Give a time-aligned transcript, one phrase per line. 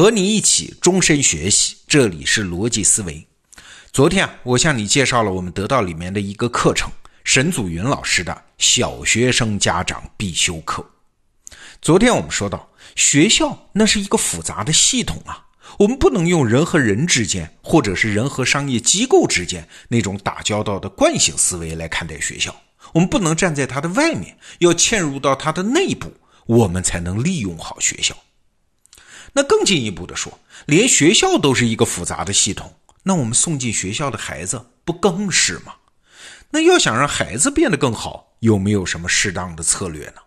[0.00, 3.22] 和你一起终身学习，这里是逻辑思维。
[3.92, 6.90] 昨天啊，我向你介绍了我们得到里面的一个课程，
[7.22, 10.82] 沈祖云老师的小学生家长必修课。
[11.82, 15.44] 昨天我们说到，学校那是一个复杂的系统啊，
[15.78, 22.58] 我们不能用人和人之间，或者是人和商业机构之间那种打交道的惯性思维来看待学校。
[22.94, 26.10] 我们不能站在它的外面，要嵌入到它的内部，
[26.46, 28.16] 我们才能利用好学校。
[29.32, 35.74] 那更进一步的说，连学校都是一个复杂的系统，那我们送进学校的孩子不更是吗？
[36.50, 40.22] 那要想让孩子变得更好，有没有什么适当的策略呢？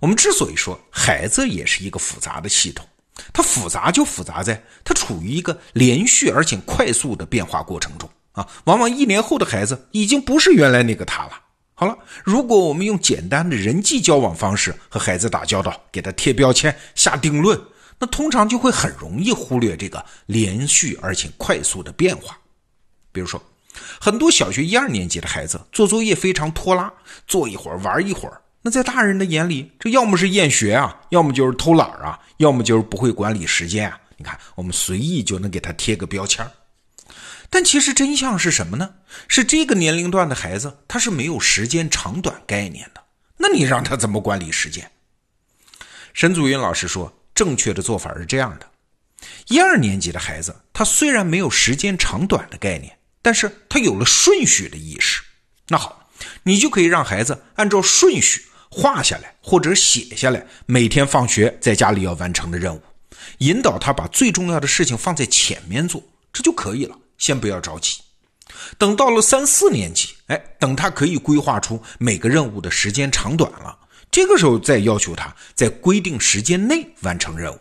[0.00, 2.86] 我们之所以说孩子也是一个复杂的系统，
[3.32, 11.32] 它复杂就复杂在它处于一个连续而且快速的变化过程中啊，往往一年后的孩子已经不是原来那个他了。
[11.80, 17.58] 好了，如果我们用简单的人际交往方式和孩子打交道，给他贴标签、下定论，
[17.98, 22.38] 那通常就会很容易忽略这个连续而且快速的变化。
[23.12, 23.42] 比如说，
[23.98, 26.92] 很多小学一二年级的孩子做作业非常拖拉，
[27.26, 33.98] 做一会儿玩一会儿，那在大人的眼里，这要么是厌学啊，要么就是偷懒啊，要么就是不会管理时间啊。
[34.18, 36.46] 你看，我们随意就能给他贴个标签。
[37.50, 38.94] 但其实真相是什么呢？
[39.26, 43.02] 是这个年龄段的孩子他是没有时间长短概念的。
[43.36, 44.90] 那你让他怎么管理时间？
[46.14, 48.66] 沈祖云老师说，正确的做法是这样的：
[49.48, 55.22] 一二年级的孩子，他虽然没有时间长短的概念，但是他有了顺序的意识。
[55.68, 56.08] 那好，
[56.42, 62.82] 你就可以让孩子按照顺序画下来或者写下来，每天放学在家里要完成的任务，
[63.38, 66.96] 引导他把最重要的事情放在前面做，这就可以了。
[67.20, 68.00] 先不要着急，
[68.78, 73.78] 等到了三四年级，哎，等他可以规划出每个任务的时间长短了，
[74.10, 77.58] 这个时候再要求他在规定时间内完成任务。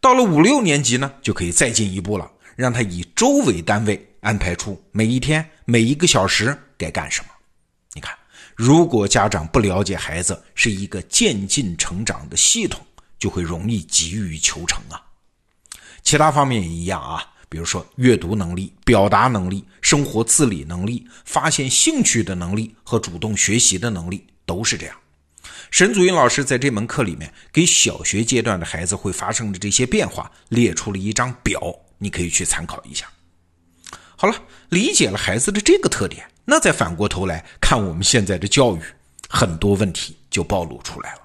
[0.00, 7.28] 到了五六年级呢，就可以再进一步了，让他以周为单位安排出每一天每一个小时该干什么。
[7.92, 8.16] 你看，
[8.56, 12.84] 如果家长不了解孩子是一个渐进成长的系统，
[13.18, 15.00] 就会容易急于求成啊。
[16.02, 17.30] 其他方面也一样啊。
[17.54, 24.96] 比如说，阅读能力、表达能力、生活自理能力、发现兴趣的能力和主动学习的能力都是这样。
[25.70, 31.60] 沈祖云老师在这门课里面给小学阶段的孩子会发生的这些变化列出了一张表，
[31.98, 33.08] 你可以去参考一下。
[34.16, 34.34] 好了，
[34.70, 38.80] 理解了孩子的这个特点，那再反过头来看我们现在的教育，
[39.28, 41.20] 很多问题就暴露出来了。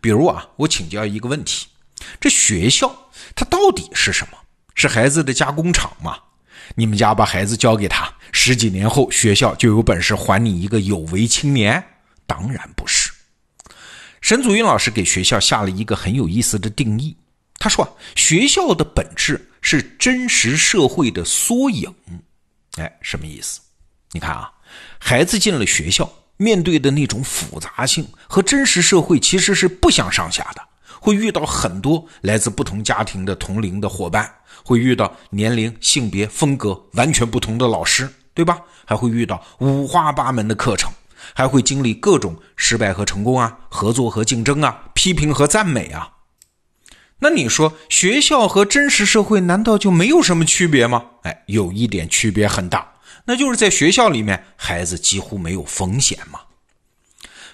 [0.00, 1.66] 比如啊，我请教一个问题：
[2.18, 4.38] 这学校它到底是什么？
[4.80, 6.16] 是孩子的加工厂吗？
[6.74, 11.84] 你们家把孩子交给他，十几年后学校就有本事还你一个有为青年？
[12.26, 13.12] 当然不是。
[14.22, 17.14] 沈祖云老师给学校下了一个很有意思的定义，
[17.58, 21.94] 他说：学校的本质是真实社会的缩影。
[22.76, 23.60] 哎，什么意思？
[24.12, 24.50] 你看啊，
[24.98, 30.62] 孩子进了学校，面对的那种复杂性和真实社会其实是不相上下的。
[31.00, 34.30] 会遇到很多来自不同家庭的同龄的伙伴，
[34.62, 38.58] 会遇到年龄、性别、风格完全不同的老师，对吧？
[38.84, 40.92] 还会遇到五花八门的课程，
[41.32, 46.12] 还会经历各种失败和成功啊，合作和竞争啊，批评和赞美啊。
[47.20, 51.04] 那你说学校和真实社会难道就没有什么区别吗？
[51.22, 52.92] 哎，有一点区别很大，
[53.24, 56.40] 那就是在学校里面，孩子几乎没有风险嘛。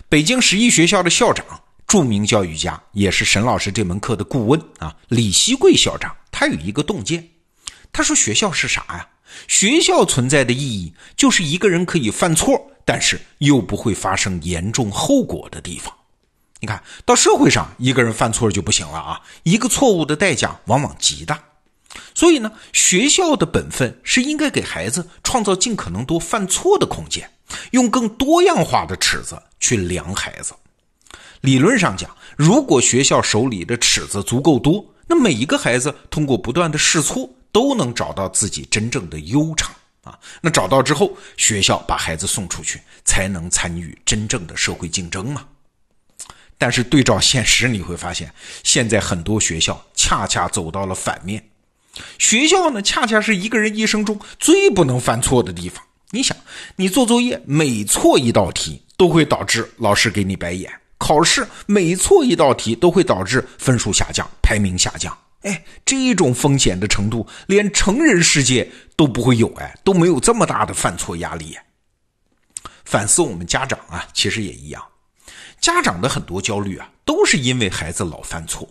[0.09, 1.45] 北京十一学校的校长。
[1.87, 7.29] 著名教育家，也是沈老师这门课的顾问啊，李希贵校长，他有一个洞见，
[7.93, 9.09] 他说学校是啥呀？
[9.49, 15.95] 学校存在的意义就是一个人可以犯错，但是又不会发生严重后果的地方。
[16.61, 21.41] 你看到社会上，一个人犯错就不行了啊，一个错误的代价往往极大。
[22.15, 27.31] 所以呢，学校的本分是应该给孩子创造尽可能多犯错的空间，
[27.71, 30.55] 用更多样化的尺子去量孩子。
[31.47, 39.73] 理论上讲，如果学校手里的尺子足够多，那每一个孩子通过不断的试错，都能找到自己真正的优长
[40.03, 40.19] 啊。
[40.41, 45.47] 那找到之后，学校把孩子送出去，才能参与真正的社会竞争嘛。
[46.59, 48.29] 但是对照现实，你会发现，
[48.65, 51.41] 现在很多学校恰恰走到了反面。
[52.19, 55.81] 学校呢，恰恰是一个人一生中最不能犯错的地方。
[56.11, 56.37] 你想，
[56.75, 60.69] 你做作业每错一道题，都会导致老师给你白眼。
[60.99, 65.17] 考试每错一道题都会导致分数下降、排名下降。
[65.43, 71.57] 哎，这种风险的程度，连成人世界都不会有，哎，都没有这么大的犯错压力。
[72.85, 74.83] 反思我们家长啊，其实也一样。
[75.61, 78.69] 家长的很多焦虑啊，都是因为孩子老犯错。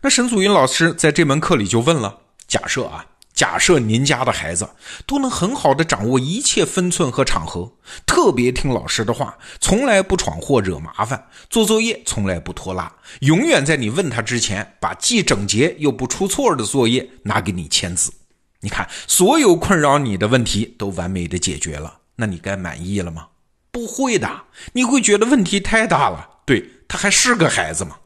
[0.00, 3.04] 那沈祖云老师在这门课里就问了：假设啊，
[3.34, 4.68] 假设您家的孩子
[5.06, 7.72] 都能很好的掌握一切分寸和场合，
[8.06, 18.12] 特别听老师的话，从来不闯祸惹麻烦，做作业从来不拖拉，永远在你问他之前，把既整洁又不出错的作业拿给你签字。
[18.60, 23.26] 你看，所有困扰你的问题都完美的解决了，那你该满意了吗？
[23.72, 24.28] 不会的，
[24.74, 26.28] 你会觉得问题太大了。
[26.44, 27.96] 对他还是个孩子吗？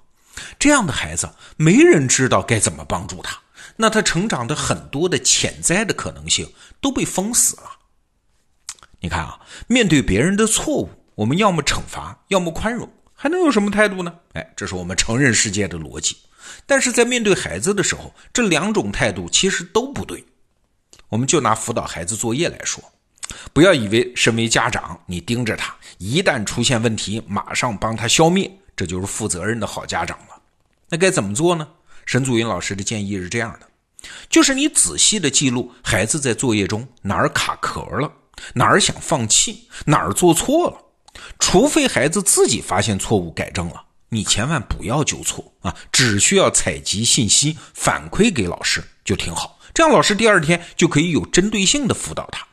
[0.58, 3.36] 这样的孩子，没人知道该怎么帮助他，
[3.76, 6.50] 那他成长的很多的潜在的可能性
[6.80, 7.70] 都被封死了。
[9.00, 9.38] 你看啊，
[9.68, 14.12] 面对别人的错误，我们要么惩罚，要么宽容，还能有什么态度呢？
[14.32, 16.16] 哎，这是我们成人世界的逻辑。
[16.64, 20.24] 但是在面对孩子的时候，这两种态度其实都不对。
[21.08, 22.82] 我们就拿辅导孩子作业来说，
[23.52, 30.40] 不要以为身为家长，你盯着他，一旦出现问题，马上帮他消灭，这就是负责任的好家长了。
[30.88, 31.68] 那该怎么做呢？
[32.06, 33.68] 沈祖云老师的建议是这样的：
[34.30, 38.10] 就是你仔细的记录孩子在作业中哪儿卡壳了，
[38.54, 40.78] 哪儿想放弃，哪儿做错了。
[41.38, 45.74] 除非孩子自己发现错误改正了，你千万不要纠错啊！
[45.90, 49.58] 只需要采集信息反馈给老师就挺好。
[49.74, 52.46] 这样老师第二天就可以有针对性的辅导他。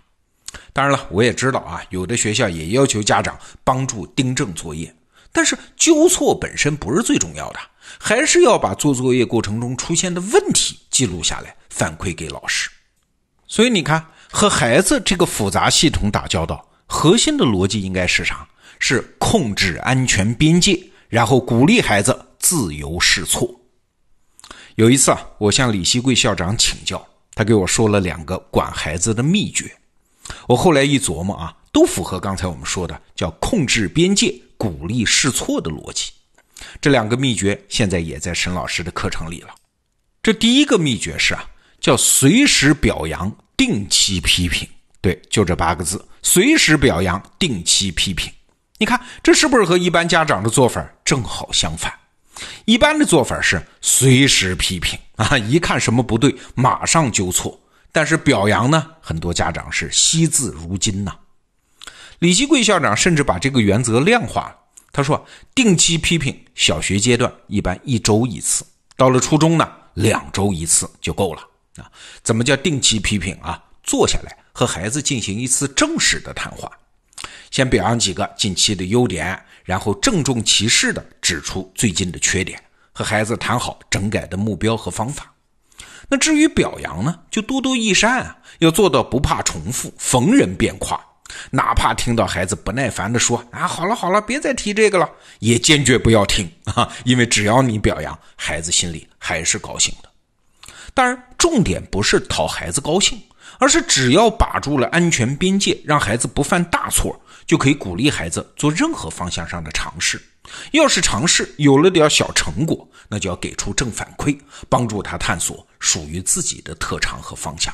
[0.72, 4.94] 当然了，我也知道啊，有的学校也要求家长帮助订正作业，
[5.34, 7.60] 但是纠错本身不是最重要的。
[8.00, 12.70] 还是要把做作业过程中出现的问题记录下来，反馈给老师。
[13.48, 18.48] 所以你看，和孩子这个复杂系统打交道，核心的逻辑应该是啥？
[18.80, 20.78] 是控制安全边界，
[21.08, 23.50] 然后鼓励孩子自由试错。
[24.76, 29.72] 有一次啊，我向李希贵校长请教，他给我说了两个管孩子的秘诀。
[30.48, 36.12] 我后来一琢磨啊，都符合刚才我们说的叫控制边界、鼓励试错的逻辑。
[36.80, 39.50] 这两个秘诀现在也在沈老师的课程里了。
[40.22, 41.46] 这第一个秘诀是啊，
[41.82, 44.68] 叫随时表扬，定期批评。
[45.02, 48.32] 对，就这八个字：随时表扬，定期批评。
[48.78, 51.94] 你看，这是不是和一般家长的做法正好相反？
[52.66, 57.60] 一般的做法是随时批评啊，一看什么不对，马上纠错。
[57.92, 61.14] 但是表扬呢，很多家长是惜字如金呐。
[62.24, 64.56] 李希贵校长甚至把这个原则量化了。
[64.94, 68.66] 他说：“定期批评，小学阶段一般一周一次，
[68.96, 71.42] 到了初中呢，两周一次就够了
[71.76, 71.92] 啊。
[72.24, 73.62] 怎么叫定期批评啊？
[73.84, 76.72] 坐下来和孩子进行一次正式的谈话，
[77.52, 82.58] 先表扬几个近期的优点，然后郑重其事地指出最近的缺点，
[82.94, 85.30] 和孩子谈好整改的目标和方法。
[86.08, 90.98] 那至于表扬呢，就多多益善啊，要做到不怕重复，逢人便夸。”
[91.52, 95.10] 哪怕听到孩子不耐烦地说：“啊，好了好了，别再提这个了。”
[95.40, 100.10] 也坚决不要听啊，因为只要你表扬，孩子心里还是高兴的。
[100.94, 103.22] 当然，重点不是讨孩子高兴，
[103.60, 110.22] 而是只要把住了安全边界，让孩子不犯大错，就可以鼓励孩子做任何方向上的尝试。
[110.72, 114.38] 要是尝试有了点小成果，那就要给出正反馈，
[114.70, 117.74] 帮助他探索属于自己的特长和方向。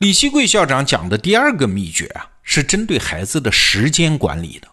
[0.00, 2.26] 李希贵校长讲的第二个秘诀啊。
[2.42, 4.66] 是针对孩子的时间管理的，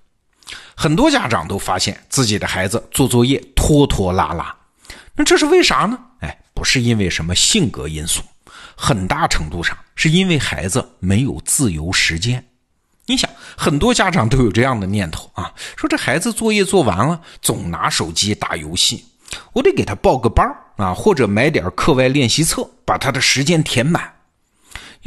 [0.73, 4.55] 很多家长都发现自己的孩子做作业拖拖拉拉，
[5.13, 5.99] 那这是为啥呢？
[6.21, 8.23] 哎，不是因为什么性格因素，
[8.75, 12.43] 很大程度上是因为孩子没有自由时间。
[13.05, 19.05] 你想，很多家长都有这样的念头啊，说这孩子作业做完了，总拿手机打游戏，
[19.53, 20.47] 我得给他报个班
[20.77, 24.16] 啊，或者买点课外练习册，把他的时间填满。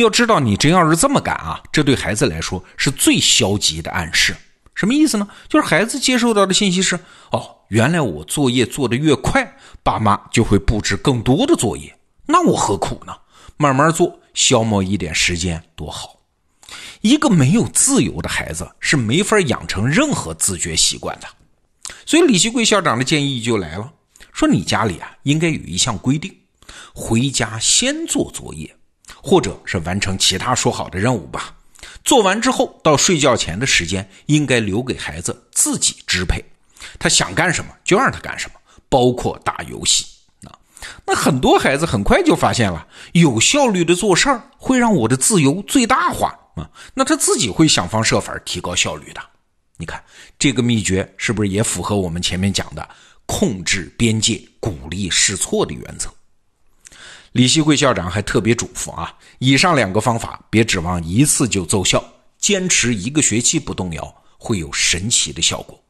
[0.01, 4.37] 要知道，你真要是这么干啊，这对孩子来说是最消极的暗示。
[4.75, 5.29] 什么意思呢？
[5.49, 6.99] 就是孩子接受到的信息是：
[7.33, 11.95] 哦，原来我作业做得越快，爸妈就会布置更多的作业。
[12.27, 13.13] 那我何苦呢？
[13.57, 16.17] 慢慢做，消磨一点时间多好。
[17.03, 21.27] 一个没有自由的孩子是没法养成任何自觉习惯的。
[22.07, 23.93] 所以李希贵校长的建议就来了：
[24.33, 26.35] 说你家里啊，应该有一项规定，
[26.95, 28.75] 回家先做作业。
[29.23, 31.55] 或者是完成其他说好的任务吧。
[32.05, 36.45] 做完之后，到睡觉前的时间应该留给孩子自己支配，
[36.99, 40.05] 他想干什么就让他干什么，包括打游戏。
[40.45, 40.57] 啊，
[41.07, 46.69] 那很多孩子很快就发现了，有效率的做事儿会让我的自由最大化啊。
[46.95, 49.21] 那他自己会想方设法提高效率的。
[49.77, 50.03] 你看
[50.39, 52.87] 这个秘诀是不是也符合我们前面讲的
[53.25, 56.11] 控制边界、鼓励试错的原则？
[57.33, 62.05] 李希贵校长还特别嘱咐啊，以上两个方法别指望一次就奏效，
[62.39, 65.81] 坚持一个学期不动摇，会有神奇的效果。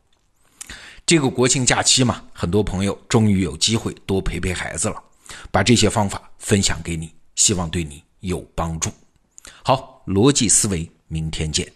[1.07, 5.03] 这个国庆假期嘛，很多朋友终于有机会多陪陪孩子了，
[5.51, 8.91] 把这些方法分享给你，希望对你有帮助。
[9.65, 11.67] 好，逻辑思维，明天见。